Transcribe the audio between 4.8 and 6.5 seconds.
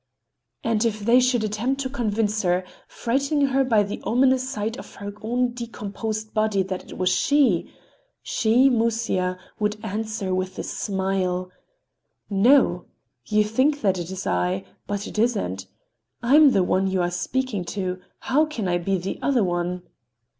her own decomposed